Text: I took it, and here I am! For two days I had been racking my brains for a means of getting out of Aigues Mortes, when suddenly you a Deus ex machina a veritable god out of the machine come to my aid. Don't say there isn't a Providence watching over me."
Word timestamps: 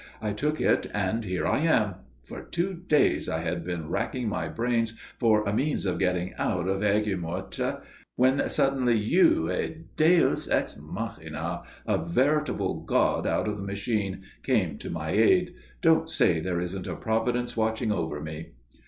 I 0.19 0.33
took 0.33 0.59
it, 0.59 0.87
and 0.95 1.23
here 1.23 1.45
I 1.45 1.59
am! 1.59 1.93
For 2.23 2.41
two 2.41 2.73
days 2.87 3.29
I 3.29 3.41
had 3.41 3.63
been 3.63 3.87
racking 3.87 4.29
my 4.29 4.47
brains 4.49 4.93
for 5.19 5.45
a 5.47 5.53
means 5.53 5.85
of 5.85 5.99
getting 5.99 6.33
out 6.39 6.67
of 6.67 6.81
Aigues 6.83 7.19
Mortes, 7.19 7.75
when 8.15 8.49
suddenly 8.49 8.97
you 8.97 9.51
a 9.51 9.77
Deus 9.97 10.47
ex 10.49 10.79
machina 10.81 11.61
a 11.85 11.99
veritable 11.99 12.81
god 12.83 13.27
out 13.27 13.47
of 13.47 13.57
the 13.57 13.63
machine 13.63 14.23
come 14.41 14.79
to 14.79 14.89
my 14.89 15.11
aid. 15.11 15.53
Don't 15.83 16.09
say 16.09 16.39
there 16.39 16.59
isn't 16.59 16.87
a 16.87 16.95
Providence 16.95 17.55
watching 17.55 17.91
over 17.91 18.19
me." 18.19 18.53